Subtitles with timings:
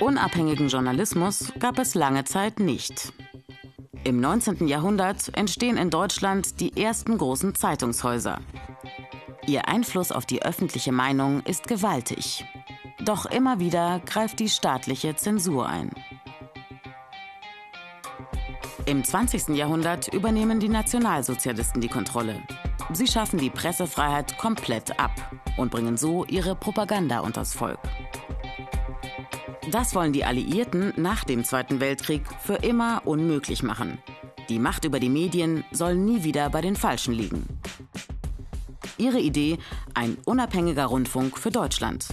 [0.00, 3.12] Unabhängigen Journalismus gab es lange Zeit nicht.
[4.04, 4.68] Im 19.
[4.68, 8.40] Jahrhundert entstehen in Deutschland die ersten großen Zeitungshäuser.
[9.46, 12.44] Ihr Einfluss auf die öffentliche Meinung ist gewaltig.
[13.04, 15.90] Doch immer wieder greift die staatliche Zensur ein.
[18.86, 19.56] Im 20.
[19.56, 22.40] Jahrhundert übernehmen die Nationalsozialisten die Kontrolle.
[22.92, 25.12] Sie schaffen die Pressefreiheit komplett ab
[25.56, 27.80] und bringen so ihre Propaganda unters Volk.
[29.70, 33.98] Das wollen die Alliierten nach dem Zweiten Weltkrieg für immer unmöglich machen.
[34.48, 37.44] Die Macht über die Medien soll nie wieder bei den Falschen liegen.
[38.96, 39.58] Ihre Idee,
[39.94, 42.06] ein unabhängiger Rundfunk für Deutschland.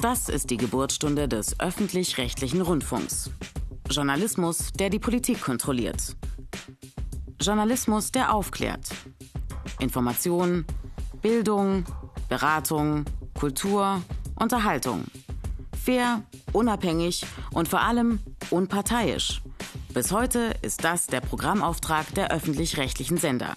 [0.00, 3.30] Das ist die Geburtsstunde des öffentlich-rechtlichen Rundfunks.
[3.90, 6.14] Journalismus, der die Politik kontrolliert.
[7.40, 8.88] Journalismus, der aufklärt.
[9.80, 10.64] Information,
[11.20, 11.84] Bildung,
[12.28, 14.00] Beratung, Kultur,
[14.36, 15.04] Unterhaltung.
[15.84, 19.42] Fair, unabhängig und vor allem unparteiisch.
[19.92, 23.56] Bis heute ist das der Programmauftrag der öffentlich-rechtlichen Sender.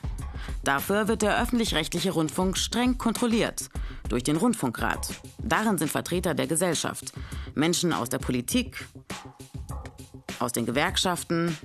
[0.63, 3.69] Dafür wird der öffentlich-rechtliche Rundfunk streng kontrolliert
[4.09, 5.09] durch den Rundfunkrat.
[5.37, 7.13] Darin sind Vertreter der Gesellschaft,
[7.53, 8.87] Menschen aus der Politik,
[10.39, 11.57] aus den Gewerkschaften,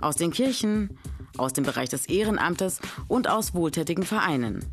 [0.00, 0.98] aus den Kirchen,
[1.38, 4.64] aus dem Bereich des Ehrenamtes und aus wohltätigen Vereinen.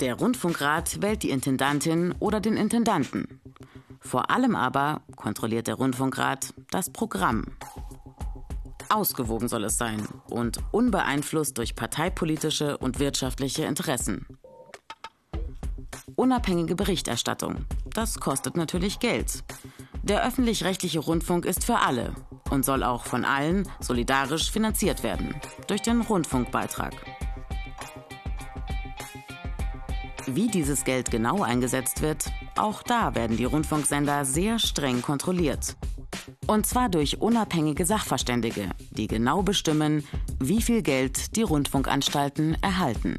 [0.00, 3.40] Der Rundfunkrat wählt die Intendantin oder den Intendanten.
[4.00, 7.44] Vor allem aber kontrolliert der Rundfunkrat das Programm.
[8.88, 14.26] Ausgewogen soll es sein und unbeeinflusst durch parteipolitische und wirtschaftliche Interessen.
[16.14, 17.64] Unabhängige Berichterstattung.
[17.86, 19.44] Das kostet natürlich Geld.
[20.02, 22.12] Der öffentlich-rechtliche Rundfunk ist für alle
[22.50, 25.34] und soll auch von allen solidarisch finanziert werden
[25.68, 26.92] durch den Rundfunkbeitrag.
[30.26, 35.76] Wie dieses Geld genau eingesetzt wird, auch da werden die Rundfunksender sehr streng kontrolliert.
[36.46, 40.04] Und zwar durch unabhängige Sachverständige, die genau bestimmen,
[40.40, 43.18] wie viel Geld die Rundfunkanstalten erhalten.